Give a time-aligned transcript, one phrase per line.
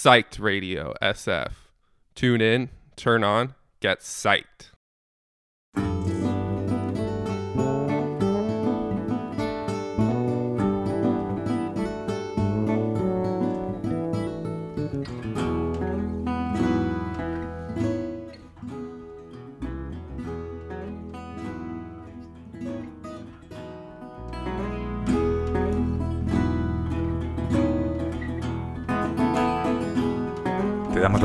[0.00, 1.50] Psyched Radio SF.
[2.14, 4.70] Tune in, turn on, get psyched.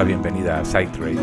[0.04, 1.22] La bienvenida a Psyched Radio.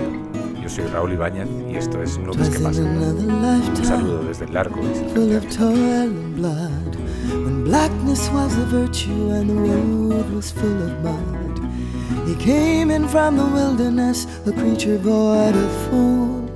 [0.59, 2.87] Yo soy Raúl Ibáñez y esto es Nubes que pasan.
[2.87, 6.97] Un saludo desde el largo y full of toil and blood.
[7.45, 11.61] When blackness was a virtue and the road was full of mud.
[12.27, 16.49] He came in from the wilderness, a creature void of form.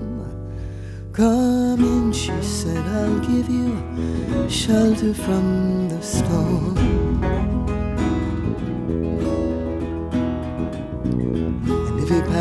[1.13, 7.04] Come in, she said, I'll give you shelter from the storm.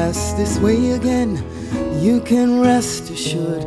[0.03, 1.41] Passed this way again,
[2.01, 3.63] you can rest assured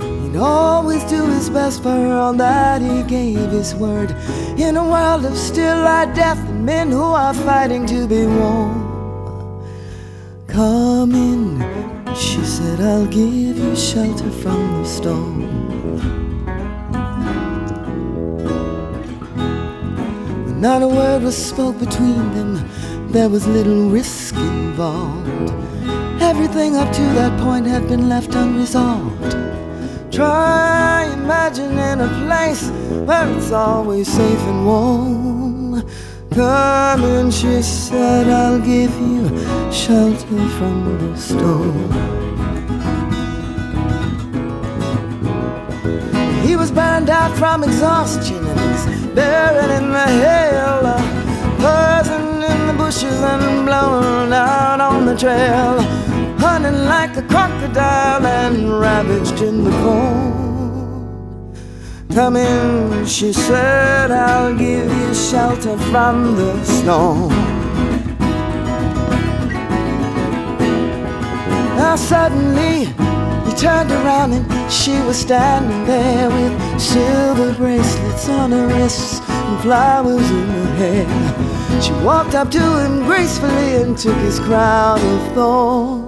[0.00, 4.10] he'd always do his best for all that he gave his word.
[4.56, 8.80] In a world of still light death and men who are fighting to be warm.
[10.46, 11.60] Come in,
[12.14, 15.38] she said, I'll give you shelter from the storm.
[20.58, 22.52] Not a word was spoke between them,
[23.12, 25.63] there was little risk involved.
[26.34, 29.36] Everything up to that point had been left unresolved.
[30.12, 32.70] Try imagining a place
[33.06, 35.88] where it's always safe and warm.
[36.32, 39.28] Come in, she said, I'll give you
[39.72, 41.92] shelter from the storm.
[46.44, 50.82] He was burned out from exhaustion and he's buried in the hail.
[51.62, 56.04] Buzzing in the bushes and blown out on the trail.
[56.46, 61.56] Hunting like a crocodile and ravaged in the cold.
[62.14, 67.30] Come in, she said, I'll give you shelter from the storm.
[71.78, 72.92] Now suddenly
[73.46, 79.60] he turned around and she was standing there with silver bracelets on her wrists and
[79.62, 81.80] flowers in her hair.
[81.80, 86.03] She walked up to him gracefully and took his crown of thorns.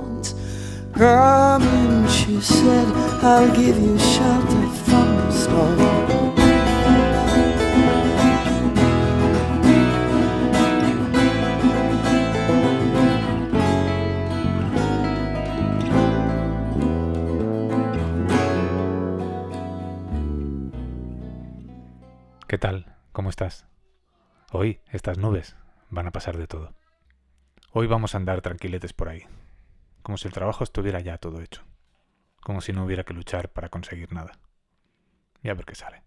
[0.97, 2.89] She said,
[3.23, 5.79] I'll give you shelter from the storm.
[22.49, 22.87] ¿Qué tal?
[23.13, 23.67] ¿Cómo estás?
[24.51, 25.57] Hoy estas nubes
[25.91, 26.73] van a pasar de todo.
[27.73, 29.27] Hoy vamos a andar tranquiletes por ahí,
[30.07, 31.65] como si el trabajo estuviera ya todo hecho,
[32.41, 34.39] como si no hubiera que luchar para conseguir nada.
[35.43, 36.05] Y a ver qué sale.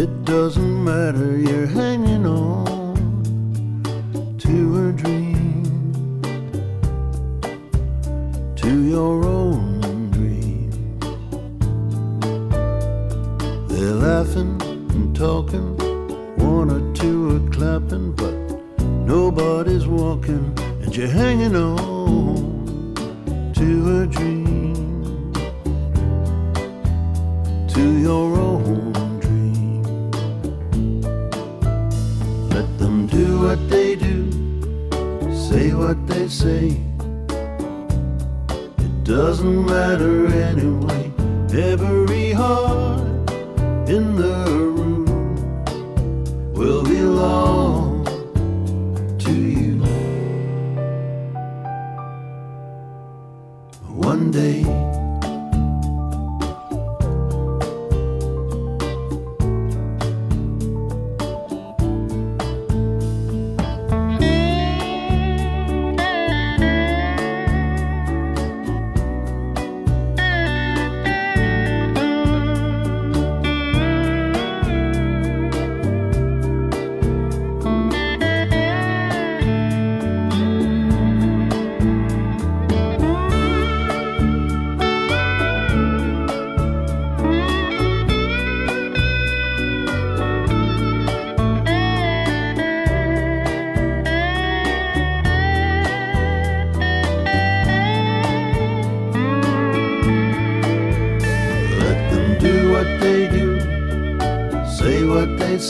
[0.00, 2.96] It doesn't matter, you're hanging on
[4.38, 6.22] to a dream,
[8.56, 10.70] to your own dream.
[13.68, 15.76] They're laughing and talking,
[16.38, 18.32] one or two are clapping, but
[19.06, 21.89] nobody's walking, and you're hanging on
[39.40, 40.99] doesn't matter anyway.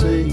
[0.03, 0.30] What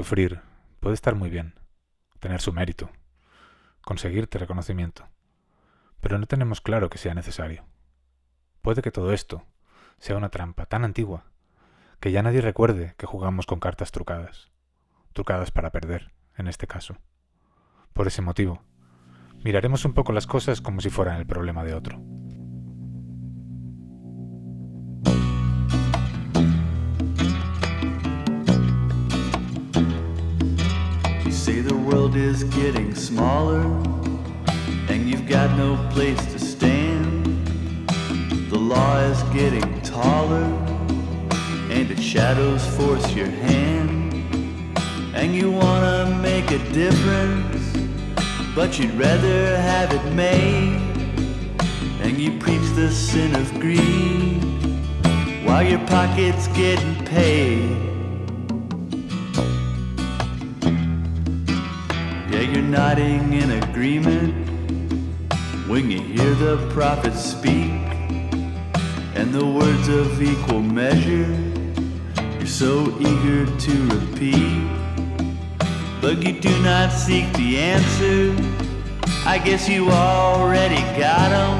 [0.00, 0.40] sufrir,
[0.80, 1.52] puede estar muy bien,
[2.20, 2.88] tener su mérito,
[3.82, 5.06] conseguirte reconocimiento,
[6.00, 7.66] pero no tenemos claro que sea necesario.
[8.62, 9.44] Puede que todo esto
[9.98, 11.26] sea una trampa tan antigua
[12.00, 14.50] que ya nadie recuerde que jugamos con cartas trucadas,
[15.12, 16.96] trucadas para perder, en este caso.
[17.92, 18.62] Por ese motivo,
[19.44, 22.00] miraremos un poco las cosas como si fueran el problema de otro.
[32.10, 33.60] World is getting smaller
[34.88, 37.24] and you've got no place to stand.
[38.50, 40.44] The law is getting taller
[41.70, 44.14] and its shadows force your hand.
[45.14, 47.62] And you wanna make a difference,
[48.56, 50.80] but you'd rather have it made.
[52.02, 54.42] And you preach the sin of greed
[55.44, 57.89] while your pocket's getting paid.
[62.70, 64.32] Nodding in agreement
[65.68, 67.72] when you hear the prophet speak
[69.16, 71.26] and the words of equal measure
[72.38, 74.66] you're so eager to repeat.
[76.00, 78.34] But you do not seek the answer.
[79.26, 81.58] I guess you already got them.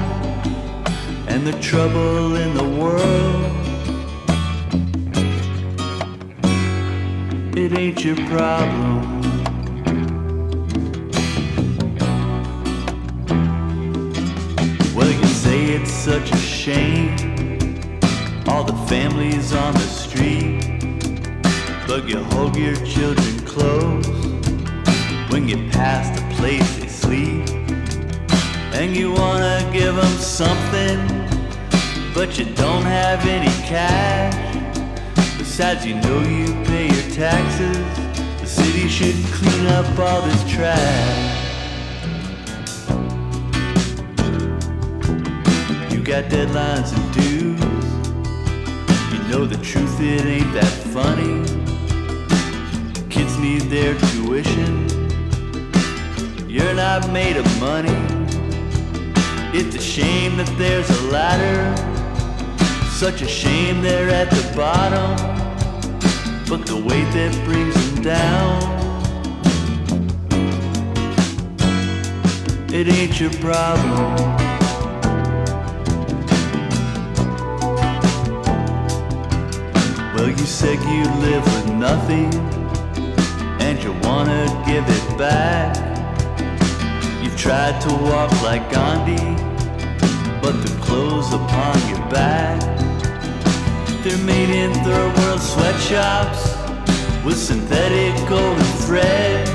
[1.29, 3.45] And the trouble in the world,
[7.57, 9.30] it ain't your problem.
[16.01, 17.15] Such a shame.
[18.47, 20.63] All the families on the street.
[21.87, 24.07] But you hug your children close
[25.31, 27.47] when you pass the place they sleep.
[28.73, 31.01] And you wanna give them something,
[32.15, 34.57] but you don't have any cash.
[35.37, 37.77] Besides, you know you pay your taxes.
[38.41, 41.40] The city should clean up all this trash.
[46.11, 47.61] Got deadlines and dues.
[49.13, 51.45] You know the truth, it ain't that funny.
[53.09, 54.89] Kids need their tuition.
[56.49, 57.95] You're not made of money.
[59.57, 61.77] It's a shame that there's a ladder.
[62.89, 65.15] Such a shame they're at the bottom.
[66.49, 68.63] But the weight that brings them down,
[72.75, 74.50] it ain't your problem.
[80.71, 82.33] You you live with nothing
[83.61, 85.75] and you wanna give it back.
[87.21, 89.35] You've tried to walk like Gandhi,
[90.41, 92.61] but the clothes upon your back.
[94.05, 96.55] They're made in third world sweatshops
[97.25, 99.49] with synthetic golden thread.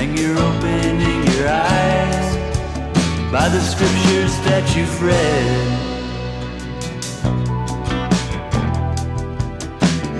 [0.00, 2.36] And you're opening your eyes
[3.30, 5.91] by the scriptures that you've read.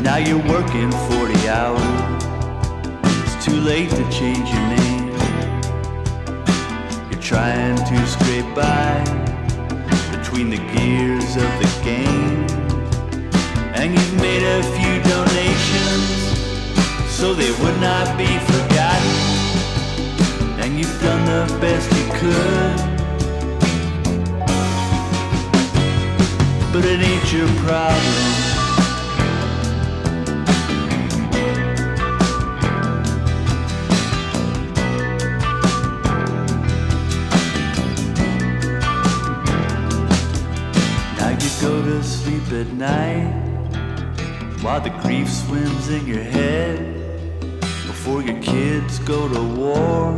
[0.03, 2.25] Now you're working 40 hours.
[3.23, 5.11] It's too late to change your name.
[7.09, 8.99] You're trying to scrape by
[10.11, 12.47] between the gears of the game.
[13.77, 16.09] And you've made a few donations
[17.09, 19.15] so they would not be forgotten.
[20.63, 22.77] And you've done the best you could.
[26.73, 28.52] But it ain't your problem.
[42.43, 43.33] Sleep at night
[44.63, 46.79] while the grief swims in your head.
[47.87, 50.13] Before your kids go to war,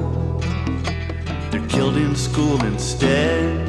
[1.50, 3.66] they're killed in school instead.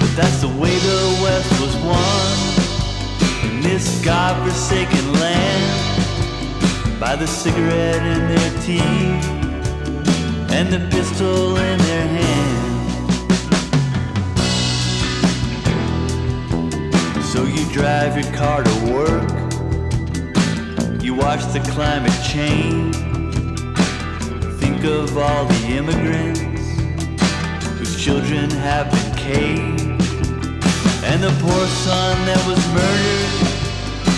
[0.00, 8.02] But that's the way the West was won in this godforsaken land by the cigarette
[8.02, 9.26] in their teeth
[10.52, 11.91] and the pistol in their
[17.82, 19.28] drive your car to work.
[21.02, 22.94] You watch the climate change.
[24.60, 26.62] Think of all the immigrants
[27.78, 29.82] whose children have been caged.
[31.10, 33.30] And the poor son that was murdered.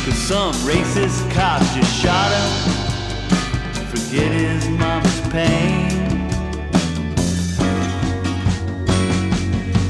[0.04, 2.50] Cause some racist cop just shot him.
[3.88, 5.88] Forget his mama's pain.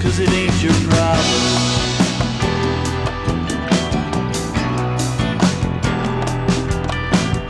[0.00, 1.73] Cause it ain't your problem.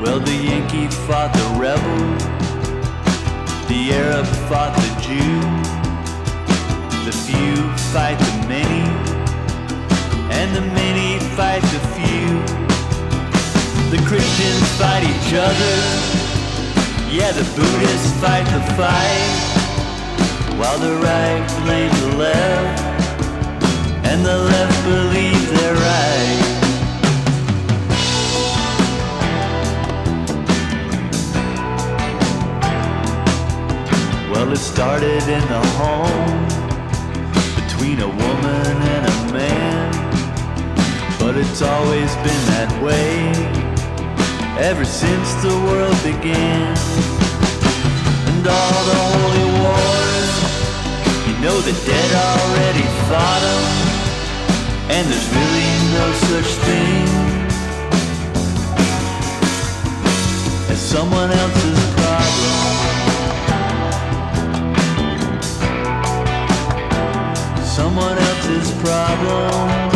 [0.04, 1.98] Well, the Yankee fought the rebel,
[3.68, 5.40] the Arab fought the Jew,
[7.06, 7.56] the few
[7.88, 8.84] fight the many,
[10.30, 12.28] and the many fight the few.
[13.88, 15.74] The Christians fight each other,
[17.10, 19.40] yeah, the Buddhists fight the fight,
[20.60, 22.82] while the right blames the left,
[24.04, 26.13] and the left believes they're right.
[34.44, 36.44] Well, it started in the home
[37.64, 39.90] between a woman and a man.
[41.18, 43.32] But it's always been that way
[44.60, 46.76] ever since the world began.
[48.28, 50.32] And all the holy wars,
[51.24, 53.64] you know the dead already fought them.
[54.92, 57.08] And there's really no such thing
[60.68, 61.93] as someone else's
[67.74, 69.94] someone else's problem.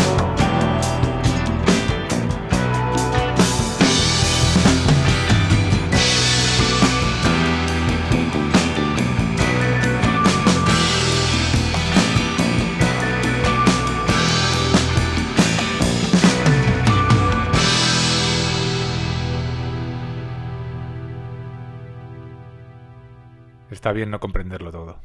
[23.71, 24.99] Está bien no comprenderlo todo.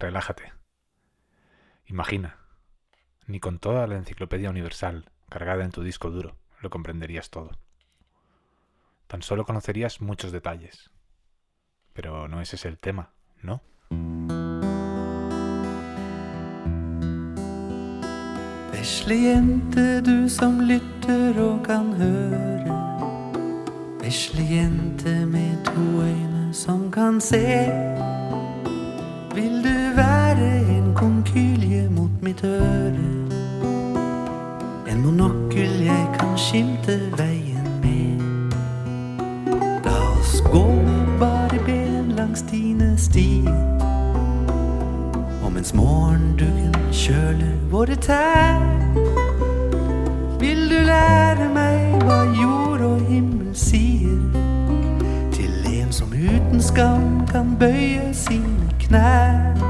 [0.00, 0.55] Relájate.
[1.86, 2.36] Imagina.
[3.26, 7.52] Ni con toda la enciclopedia universal cargada en tu disco duro lo comprenderías todo.
[9.06, 10.90] Tan solo conocerías muchos detalles.
[11.92, 13.12] Pero no ese es el tema,
[13.42, 13.62] ¿no?
[29.34, 29.62] Vil
[32.44, 33.06] øre?
[34.88, 38.52] En monokkel jeg kan skimte veien med.
[39.84, 40.64] La oss gå
[41.20, 43.56] bare ben langs dine stier.
[45.44, 48.60] Og mens morgenduggen kjøler våre tær,
[50.40, 54.20] vil du lære meg hva jord og himmel sier.
[55.32, 59.65] Til en som uten skam kan bøye sine knær.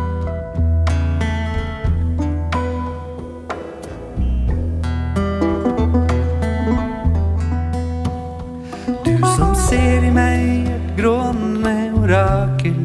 [9.66, 12.76] ser i meg et grånende orakel.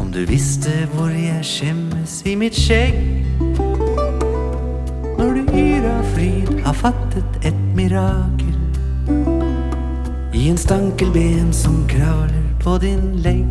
[0.00, 2.96] Om du visste hvor jeg skjemmes i mitt skjegg.
[5.18, 8.56] Når du yr av fryd har fattet et mirakel.
[10.34, 13.46] I en stankelben som kravler på din legg.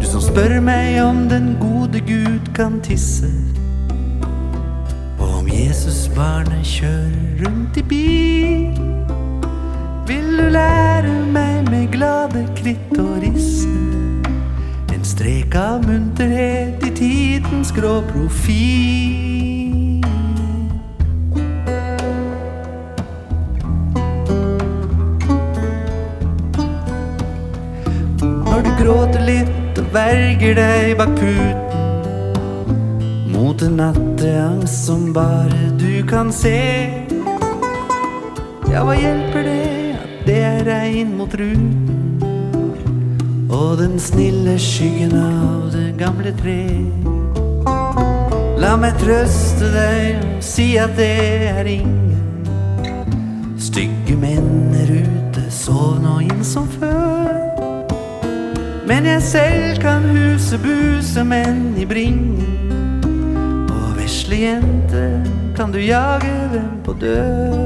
[0.00, 3.28] Du som spør meg om den gode Gud kan tisse.
[5.20, 8.91] Og om Jesus barnet kjører rundt i bil.
[10.06, 13.68] Vil du lære meg med glade kritt og risse?
[14.94, 19.22] En strek av munterhet i tidens grå profil.
[28.82, 31.54] Gråter litt og verger deg bak puten
[33.30, 36.90] mot en natteangst som bare du kan se.
[38.72, 39.81] Ja, hva hjelper det
[40.66, 42.22] regn mot ruten?
[43.52, 46.62] Og den snille skyggen av det gamle tre.
[48.62, 51.12] La meg trøste deg og si at det
[51.50, 52.12] er ingen
[53.72, 57.30] stygge menn er ute, sov nå inn som før.
[58.88, 62.42] Men jeg selv kan huse buse menn i bringen.
[63.72, 65.04] Og vesle jente
[65.56, 67.61] kan du jage dem på dør.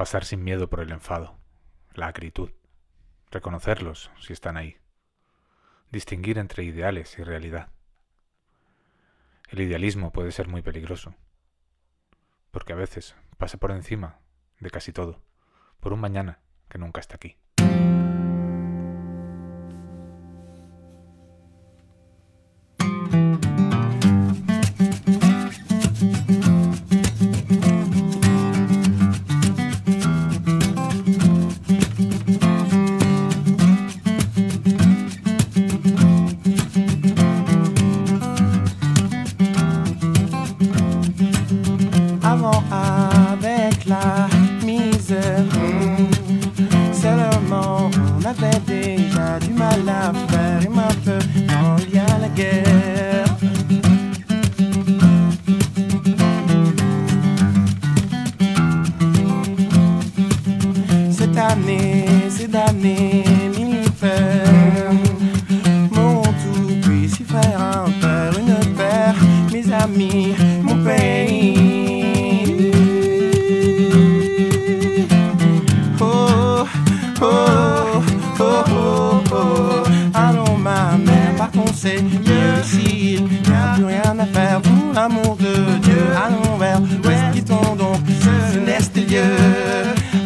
[0.00, 1.38] Pasar sin miedo por el enfado,
[1.92, 2.52] la acritud,
[3.30, 4.78] reconocerlos si están ahí,
[5.90, 7.68] distinguir entre ideales y realidad.
[9.50, 11.14] El idealismo puede ser muy peligroso,
[12.50, 14.20] porque a veces pasa por encima
[14.58, 15.22] de casi todo,
[15.80, 17.36] por un mañana que nunca está aquí.
[48.30, 50.12] j'avais déjà du mal à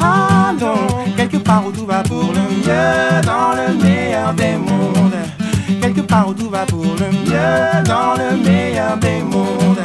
[0.00, 5.14] Allons, quelque part où tout va pour le mieux, dans le meilleur des mondes.
[5.80, 9.84] Quelque part où tout va pour le mieux, dans le meilleur des mondes.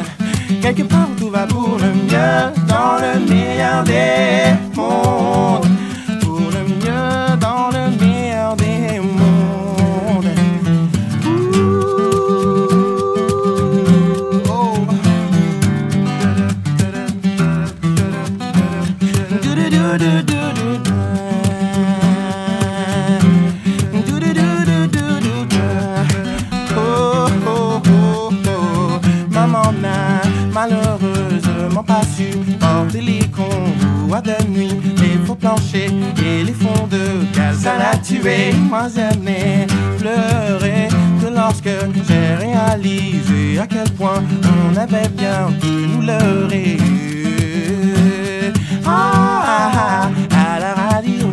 [0.62, 5.66] Quelque part où tout va pour le mieux, dans le meilleur des mondes.
[37.80, 39.66] L'a tué, moi j'aimais
[39.98, 40.88] pleurer
[41.20, 41.74] que lorsque
[42.06, 44.22] j'ai réalisé à quel point
[44.72, 46.76] on avait bien pu nous leurrer.
[48.84, 51.26] Ah, ah, ah, à la radio.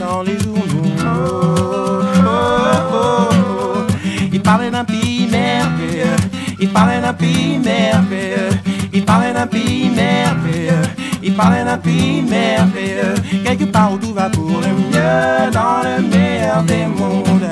[0.00, 0.90] Dans les journaux.
[1.04, 3.86] Oh, oh, oh.
[4.32, 6.16] Il parlait d'un pays merveilleux.
[6.60, 8.50] Il parlait d'un pays merveilleux.
[8.92, 11.03] Il parlait d'un pays merveilleux.
[11.26, 13.14] Il parlait d'un pays merveilleux.
[13.44, 15.50] Quelque part où tout va pour le mieux.
[15.52, 17.48] Dans le meilleur des mondes.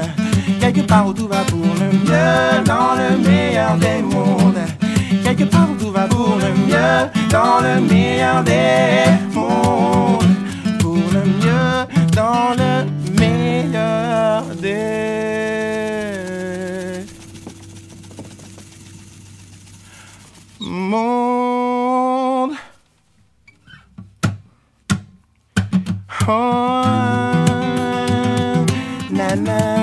[0.61, 2.65] Quelque part où tout va pour le mieux.
[2.67, 4.59] Dans le meilleur des mondes.
[5.25, 7.09] Quelque part où tout va pour le mieux.
[7.31, 10.32] Dans le meilleur des mondes.
[26.23, 26.85] Na
[29.11, 29.82] na, na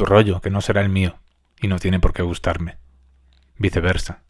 [0.00, 1.18] tu rollo, que no será el mío,
[1.60, 2.78] y no tiene por qué gustarme.
[3.58, 4.22] Viceversa,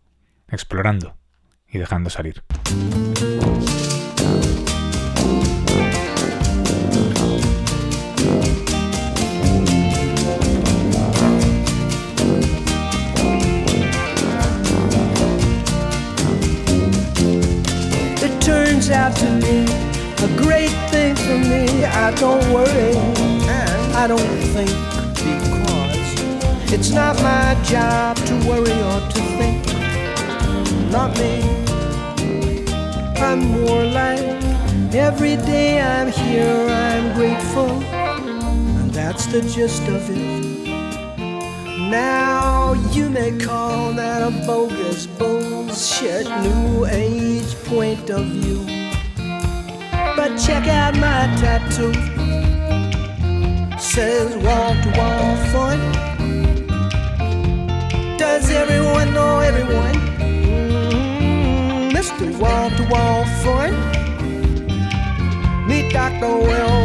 [0.49, 1.17] explorando
[1.69, 2.43] y dejando salir.
[18.93, 19.67] Out to be
[20.25, 21.85] a great thing for me.
[21.85, 22.97] I don't worry
[23.95, 24.19] I don't
[24.53, 24.80] think
[26.73, 29.67] it's not my job to worry or to think.
[30.93, 31.43] Not me.
[33.17, 34.21] I'm more like
[34.95, 37.71] every day I'm here, I'm grateful.
[38.81, 40.51] And that's the gist of it.
[41.91, 48.65] Now you may call that a bogus bullshit new age point of view.
[50.17, 51.93] But check out my tattoo.
[53.79, 54.70] Says wall
[59.71, 59.95] know everyone?
[60.21, 62.25] Mm, Mr.
[62.39, 63.73] Wall to wall fun.
[65.69, 66.27] Meet Dr.
[66.27, 66.80] Well,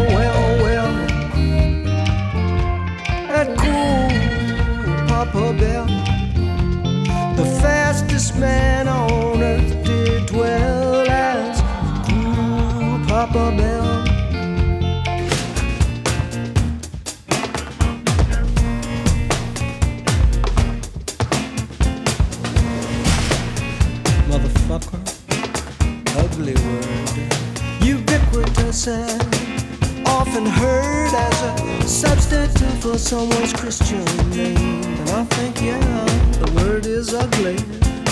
[32.86, 34.84] for someone's Christian name.
[34.84, 36.06] And I think, yeah,
[36.40, 37.58] the word is ugly,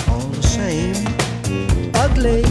[0.10, 0.96] all the same.
[1.94, 2.42] Ugly,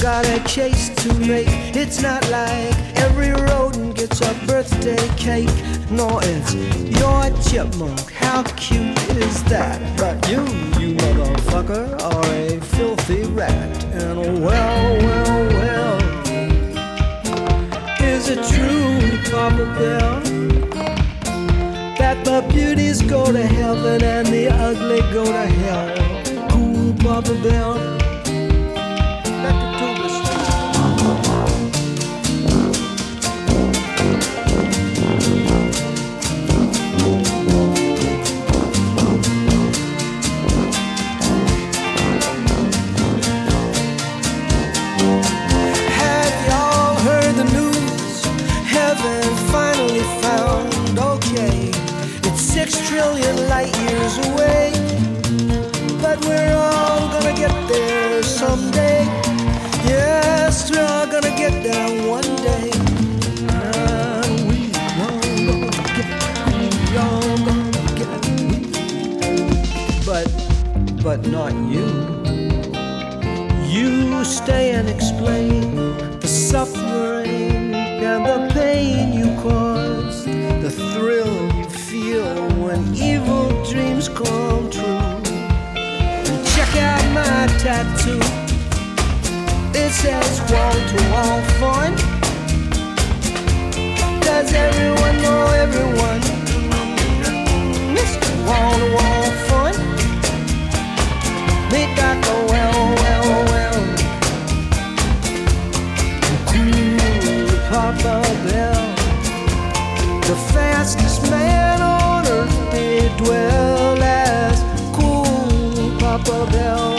[0.00, 1.48] got a case to make.
[1.76, 5.52] It's not like every rodent gets a birthday cake.
[5.90, 6.54] No, it's
[6.98, 8.10] your chipmunk.
[8.12, 9.78] How cute is that?
[9.98, 10.40] But you,
[10.80, 13.84] you motherfucker, are a filthy rat.
[13.84, 15.98] And oh, well, well, well.
[18.02, 20.55] Is it true, Papa Bell?
[21.98, 26.48] That the beauties go to heaven and the ugly go to hell.
[26.50, 28.05] Cool, Papa Bell.
[71.26, 71.86] Not you.
[73.68, 75.76] You stay and explain
[76.20, 84.70] the suffering and the pain you cause, the thrill you feel when evil dreams come
[84.70, 85.22] true.
[85.76, 88.20] And check out my tattoo.
[89.78, 91.92] It says wall to wall fun.
[94.22, 96.20] Does everyone know everyone?
[97.94, 98.30] Mr.
[98.46, 99.15] Wall to wall
[110.26, 114.58] The fastest man on earth did dwell as
[114.92, 115.22] cool
[116.00, 116.98] Papa Bell.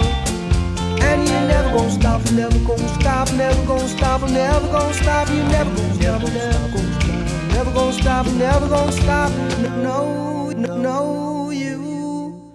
[1.04, 5.44] And you never gonna stop, never gonna stop, never gonna stop, never gonna stop, you
[5.44, 9.32] never gonna stop, never gonna stop, never gonna stop, never gonna stop,
[9.76, 12.54] no, no, no, you.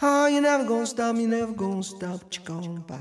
[0.00, 2.96] Oh, you never gonna stop, you never gonna stop, gonna bow,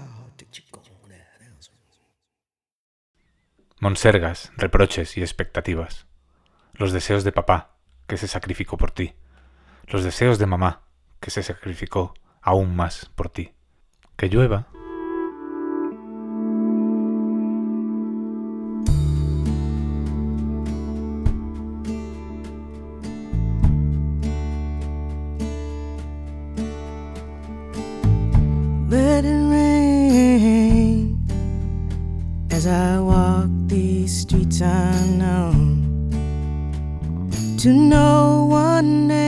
[3.80, 6.05] Monsergas, reproches y expectativas.
[6.78, 9.14] Los deseos de papá, que se sacrificó por ti.
[9.88, 10.82] Los deseos de mamá,
[11.20, 13.54] que se sacrificó aún más por ti.
[14.18, 14.68] Que llueva.
[37.66, 39.25] To no one name,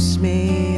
[0.00, 0.69] me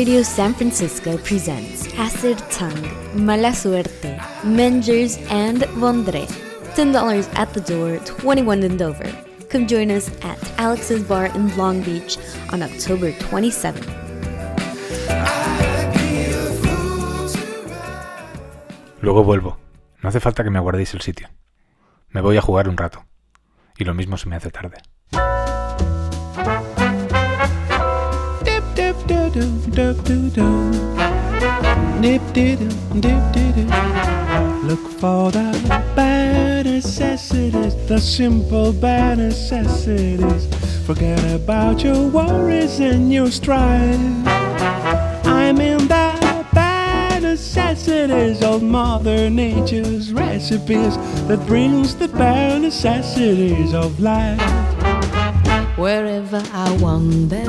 [0.00, 6.26] Radio San Francisco presents Acid Tongue, Mala Suerte, Mengers, and Vondre.
[6.74, 9.12] $10 at the door, 21 in Dover.
[9.50, 12.16] Come join us at Alex's Bar in Long Beach
[12.50, 13.86] on October 27th.
[19.02, 19.58] Luego vuelvo.
[20.02, 21.28] No hace falta que me guardéis el sitio.
[22.08, 23.04] Me voy a jugar un rato.
[23.76, 24.78] Y lo mismo se me hace tarde.
[29.10, 29.32] Dip
[32.32, 33.56] dip.
[34.62, 40.46] Look for the bare necessities, the simple bare necessities.
[40.86, 43.98] Forget about your worries and your strife.
[45.26, 50.96] I'm in the bare necessities of Mother Nature's recipes
[51.26, 54.40] that brings the bare necessities of life.
[55.76, 57.44] Wherever I wander,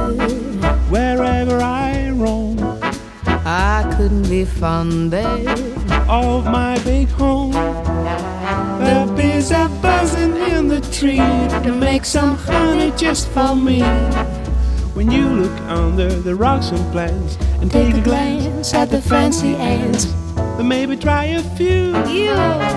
[0.91, 2.58] Wherever I roam,
[3.45, 5.25] I couldn't be fonder.
[6.10, 7.51] of my big home.
[7.51, 11.15] The bees are buzzing in the tree
[11.63, 13.82] to make some honey just for me.
[14.93, 19.56] When you look under the rocks and plants and take a glance at the fancy
[19.56, 20.06] ants,
[20.58, 21.95] then maybe try a few.
[22.08, 22.34] You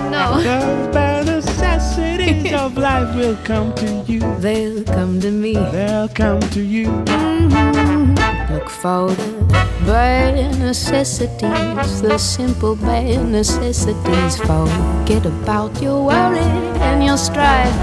[0.09, 4.19] know, The bare necessities of life will come to you.
[4.39, 5.53] they'll come to me.
[5.53, 6.87] They'll come to you.
[6.87, 8.53] Mm-hmm.
[8.53, 14.37] Look for the bare necessities, the simple bare necessities.
[14.37, 16.39] Forget about your worry
[16.79, 17.75] and your strife.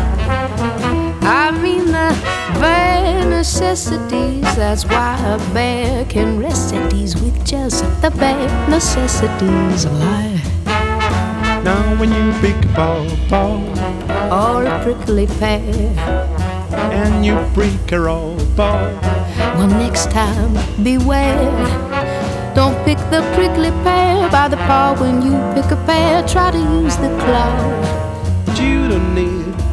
[1.25, 2.11] I mean the
[2.61, 4.43] bare necessities.
[4.57, 10.49] That's why a bear can rest at ease with just the bare necessities of life.
[11.65, 13.61] Now when you pick a pawpaw
[14.31, 15.61] Or a prickly pear.
[16.93, 18.91] and you break a roll ball.
[19.57, 21.51] Well, next time, beware.
[22.55, 24.97] Don't pick the prickly pear by the paw.
[24.99, 27.53] When you pick a pear, try to use the claw.
[28.47, 29.32] But you don't need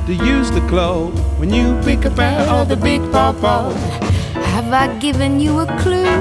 [0.10, 1.06] to use the claw
[1.38, 3.70] when you pick a pear of the big pawpaw.
[4.54, 6.18] Have I given you a clue?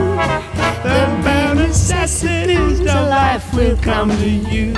[0.84, 4.74] The bare necessities of life will come to you.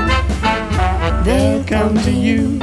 [1.25, 2.61] They'll come to you.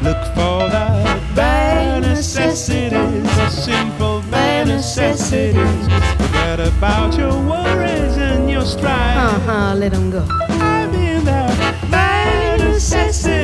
[0.00, 5.84] Look for the bare necessities, the simple bare necessities.
[6.16, 9.18] Forget about your worries and your strife.
[9.18, 10.24] Uh huh, let them go.
[10.48, 11.42] I mean the
[11.90, 13.41] bare necessities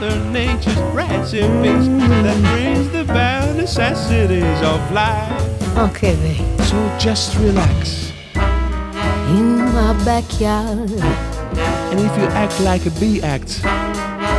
[0.00, 5.76] Mother Nature's recipes that brings the bare necessities of life.
[5.76, 6.60] Okay, babe.
[6.60, 8.12] So just relax.
[8.36, 10.88] In my backyard,
[11.90, 13.64] And if you act like a bee acts,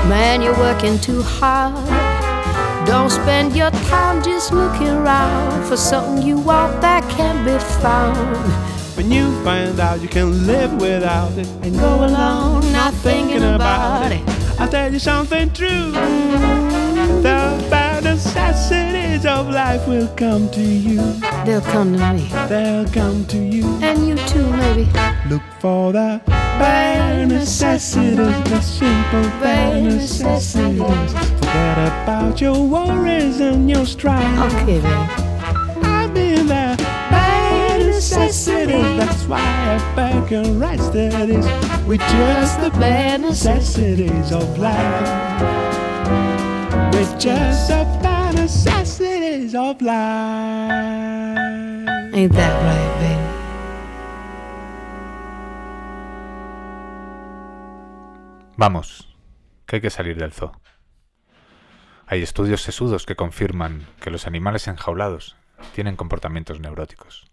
[0.08, 1.76] man, you're working too hard.
[2.88, 8.16] Don't spend your time just looking around for something you want that can't be found.
[8.96, 14.14] when you find out you can live without it and go along not thinking about
[14.14, 15.92] it, I'll tell you something true.
[17.22, 21.02] The bare necessities of life will come to you.
[21.46, 23.66] They'll come to me, They'll come to you.
[23.82, 24.88] and you too, maybe.
[25.30, 31.14] Look for the bare necessities, the simple bare necessities.
[31.40, 34.54] Forget about your worries and your strife.
[34.54, 35.10] Okay, babe.
[38.00, 38.98] Necessities.
[38.98, 41.46] That's why I back and write studies
[41.86, 45.10] with just the bare necessities of life.
[46.94, 50.72] With just the bare necessities of life.
[52.14, 53.20] Ain't that right, babe?
[58.56, 59.14] Vamos,
[59.66, 60.54] que hay que salir del zoo.
[62.08, 65.36] Hay estudios sesudos que confirman que los animales enjaulados
[65.74, 67.29] tienen comportamientos neuróticos.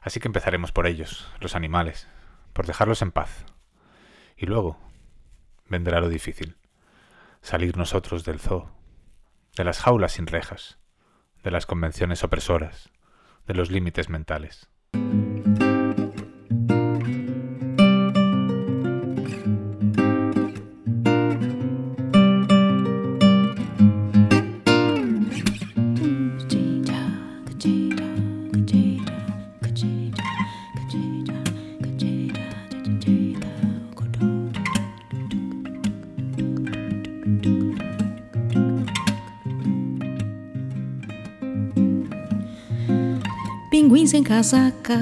[0.00, 2.08] Así que empezaremos por ellos, los animales,
[2.52, 3.44] por dejarlos en paz.
[4.36, 4.78] Y luego
[5.68, 6.56] vendrá lo difícil,
[7.42, 8.70] salir nosotros del zoo,
[9.56, 10.78] de las jaulas sin rejas,
[11.42, 12.90] de las convenciones opresoras,
[13.46, 14.68] de los límites mentales.
[44.26, 45.00] Casaca,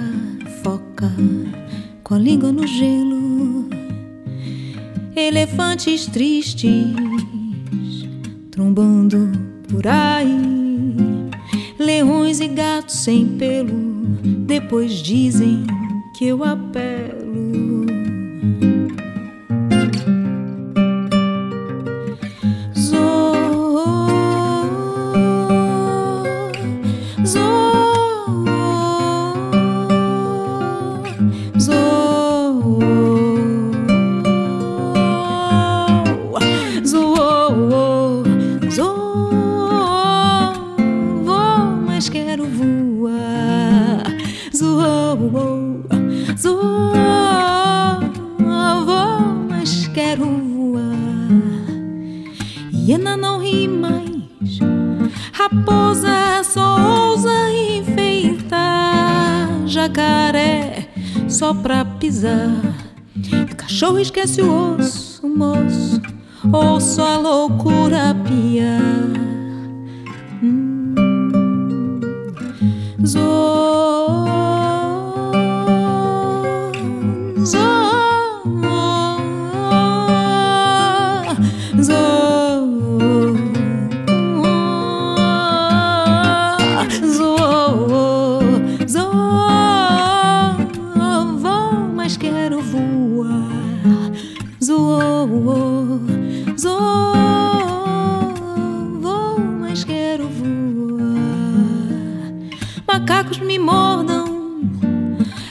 [0.62, 1.11] foca
[2.03, 3.70] com a língua no gelo.
[5.16, 6.95] Elefantes tristes
[8.51, 9.33] trombando
[9.66, 10.43] por aí.
[11.79, 13.95] leões e gatos sem pelo.
[14.47, 15.66] Depois dizem
[16.14, 17.93] que eu apelo.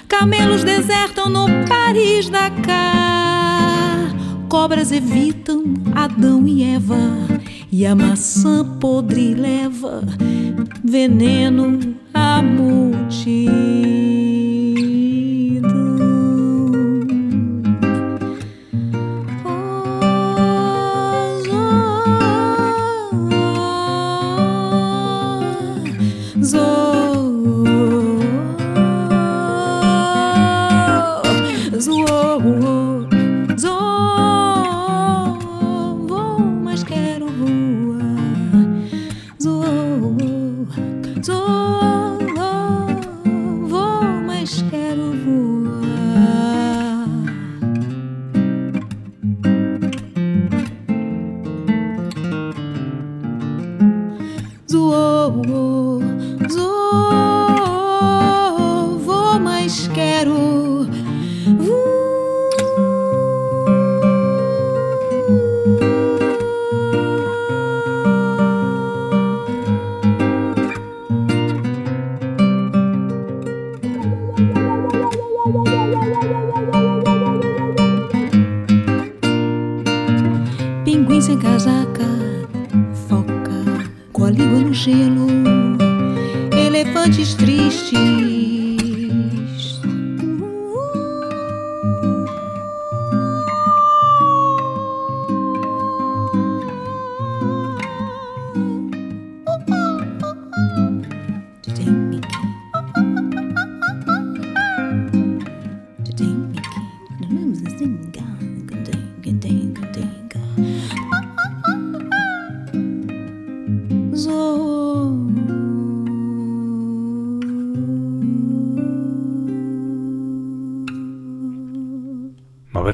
[0.08, 2.84] Camelos desertam no Paris Dakar.
[4.48, 5.64] Cobras evitam
[5.96, 7.00] Adão e Eva,
[7.72, 10.02] e a maçã podre leva
[10.84, 14.23] veneno à multidão.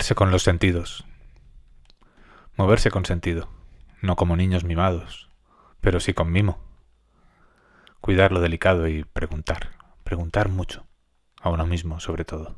[0.10, 1.06] Moverse con los sentidos.
[2.58, 3.48] Moverse con sentido,
[4.02, 5.30] no como niños mimados,
[5.82, 6.58] pero sí con mimo.
[8.02, 9.70] Cuidar lo delicado y preguntar,
[10.04, 10.88] preguntar mucho,
[11.40, 12.56] a uno mismo sobre todo.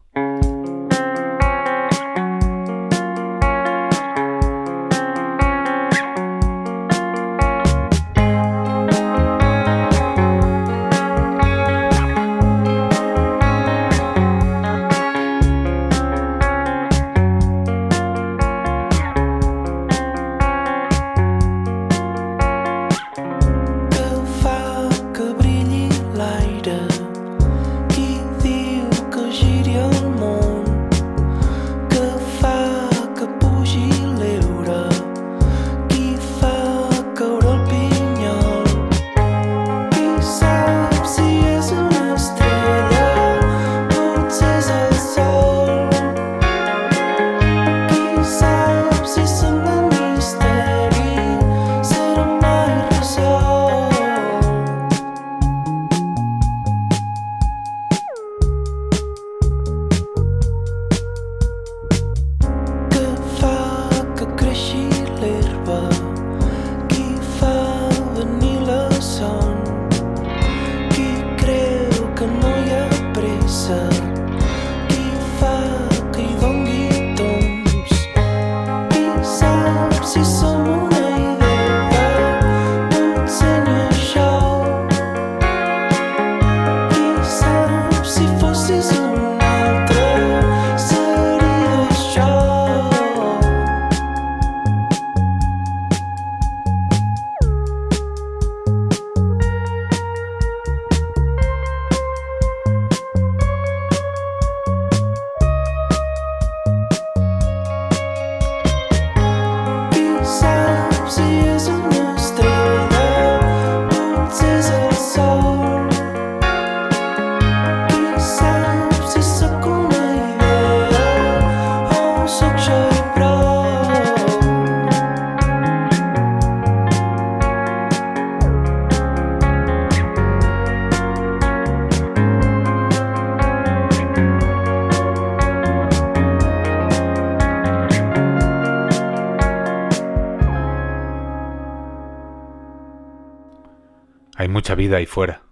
[144.92, 145.44] vida ahí fuera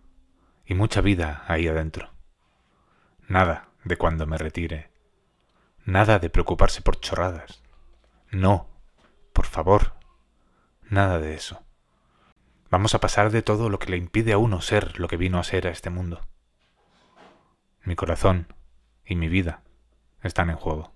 [0.65, 2.11] y mucha vida ahí adentro.
[3.29, 4.91] Nada de cuando me retire.
[5.85, 7.63] Nada de preocuparse por chorradas.
[8.31, 8.67] No,
[9.31, 9.93] por favor.
[10.89, 11.63] Nada de eso.
[12.69, 15.39] Vamos a pasar de todo lo que le impide a uno ser lo que vino
[15.39, 16.19] a ser a este mundo.
[17.85, 18.53] Mi corazón
[19.05, 19.63] y mi vida
[20.21, 20.91] están en juego.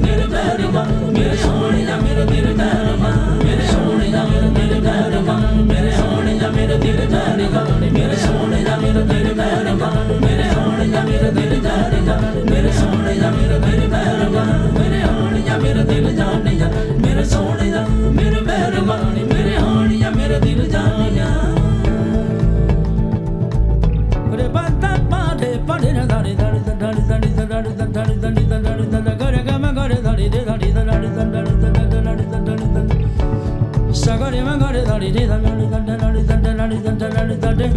[0.00, 3.10] ਮੇਰੇ ਦਰਮਾ ਮੇਰੇ ਸੋਹਣੇ ਦਾ ਮੇਰੇ ਮੇਰੇ ਦਰਮਾ
[3.44, 5.38] ਮੇਰੇ ਸੋਹਣੇ ਦਾ ਮੇਰੇ ਮੇਰੇ ਦਰਮਾ
[35.00, 37.70] ਦਾੜੀ ਦੀ ਦਾੜੀ ਦਾੜੀ ਦਾੜੀ ਦਾੜੀ ਦਾੜੀ ਦਾੜੀ ਦਾੜੀ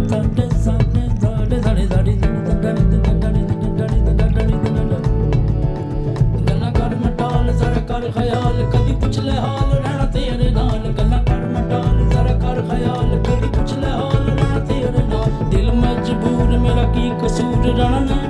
[8.10, 13.48] ਖਿਆਲ ਕਦੀ ਪੁੱਛ ਲੈ ਹਾਲ ਰਹਿਣਾ ਤੇਰੇ ਨਾਲ ਗੱਲਾਂ ਕਰ ਮਟਾਲ ਜ਼ਰਾ ਕਰ ਖਿਆਲ ਕਦੀ
[13.48, 18.23] ਪੁੱਛ ਲੈ ਹਾਲ ਰਹਿਣਾ ਤੇਰੇ ਨਾਲ ਦਿਲ ਮਜਬੂਰ ਮੇਰਾ ਕੀ ਕਸੂਰ ਰਣਾ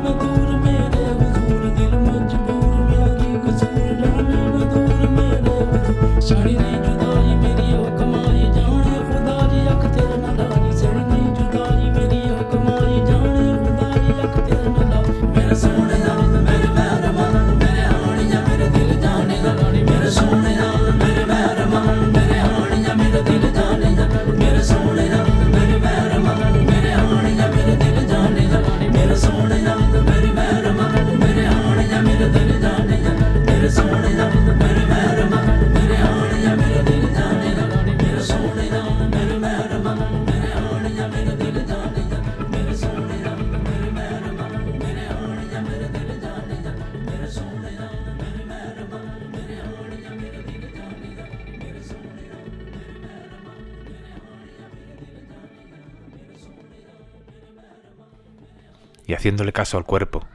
[59.14, 60.26] haciéndole caso al cuerpo,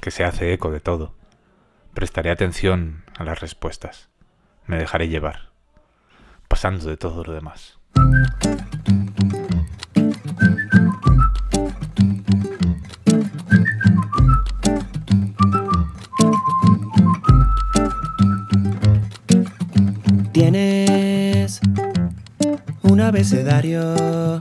[0.00, 1.14] que se hace eco de todo,
[1.94, 4.08] prestaré atención a las respuestas,
[4.66, 5.50] me dejaré llevar,
[6.48, 7.78] pasando de todo lo demás.
[20.32, 21.60] Tienes
[22.82, 24.40] un abecedario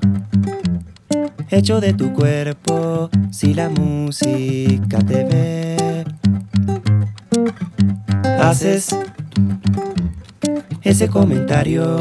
[1.52, 6.06] hecho de tu cuerpo si la música te ve.
[8.40, 8.96] Haces
[10.82, 11.98] ese comentario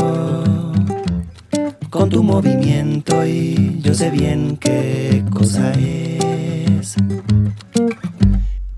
[1.91, 6.95] con tu movimiento y yo sé bien qué cosa es.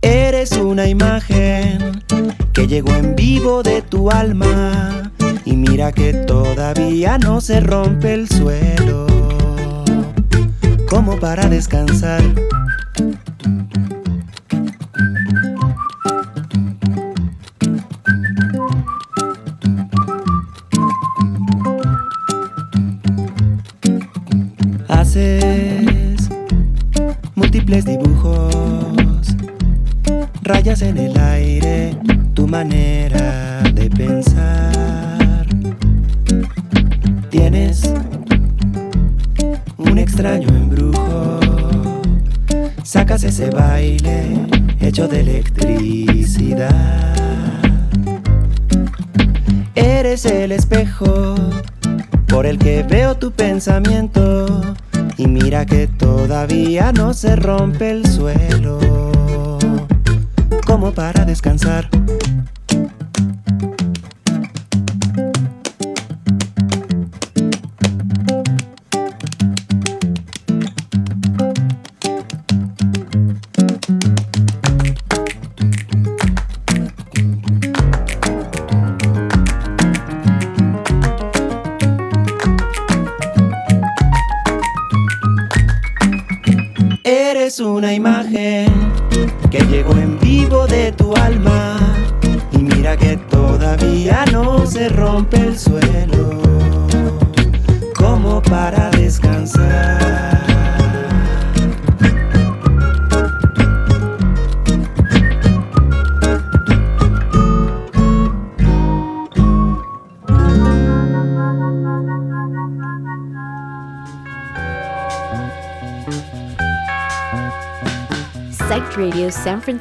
[0.00, 2.02] Eres una imagen
[2.54, 5.12] que llegó en vivo de tu alma
[5.44, 8.81] y mira que todavía no se rompe el suelo
[10.93, 12.20] como para descansar.
[24.88, 26.28] Haces
[27.36, 29.34] múltiples dibujos,
[30.43, 31.97] rayas en el aire,
[32.34, 34.71] tu manera de pensar.
[40.22, 41.40] Extraño embrujo.
[42.84, 44.46] Sacas ese baile
[44.80, 46.70] hecho de electricidad.
[49.74, 51.34] Eres el espejo
[52.28, 54.60] por el que veo tu pensamiento.
[55.16, 58.78] Y mira que todavía no se rompe el suelo.
[60.64, 61.88] Como para descansar.
[87.82, 88.16] ในไม้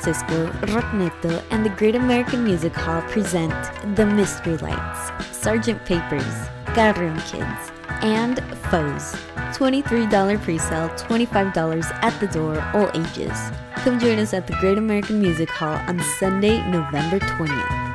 [0.02, 3.54] Francisco, Rockneto, and the Great American Music Hall present
[3.96, 6.24] The Mystery Lights, Sergeant Papers,
[6.74, 7.72] Carrion Kids,
[8.02, 8.40] and
[8.72, 9.14] Foes.
[9.54, 13.38] $23 pre-sale, $25 at the door, all ages.
[13.76, 17.91] Come join us at the Great American Music Hall on Sunday, November 20th.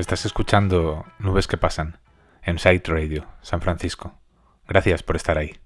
[0.00, 2.00] Estás escuchando Nubes que pasan
[2.42, 4.18] en Sight Radio, San Francisco.
[4.66, 5.60] Gracias por estar ahí.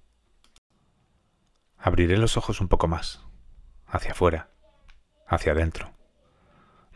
[1.78, 3.24] Abriré los ojos un poco más,
[3.86, 4.50] hacia afuera,
[5.28, 5.92] hacia adentro.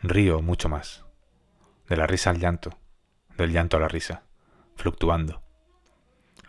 [0.03, 1.05] Río mucho más.
[1.87, 2.77] De la risa al llanto,
[3.37, 4.23] del llanto a la risa,
[4.75, 5.41] fluctuando.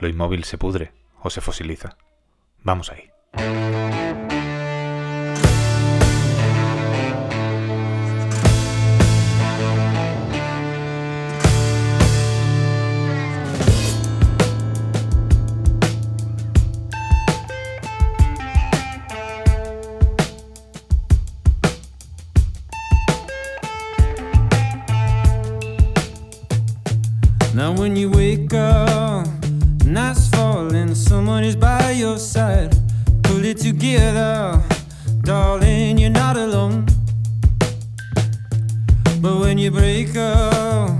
[0.00, 1.98] Lo inmóvil se pudre o se fosiliza.
[2.64, 3.08] Vamos ahí.
[27.80, 29.26] When you wake up,
[29.86, 32.76] night's falling, someone is by your side.
[33.22, 34.62] Pull it together,
[35.22, 36.84] darling, you're not alone.
[39.22, 40.90] But when you break up,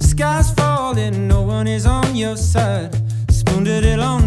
[0.00, 2.90] sky's falling, no one is on your side.
[3.30, 4.19] Spoon it laundry,